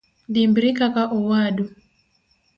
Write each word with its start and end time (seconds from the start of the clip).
Dimbri 0.33 0.69
kaka 0.79 1.03
owadu. 1.17 1.65